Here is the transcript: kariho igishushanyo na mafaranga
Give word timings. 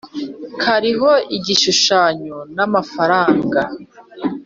kariho 0.61 1.11
igishushanyo 1.37 2.37
na 2.55 2.65
mafaranga 2.73 3.61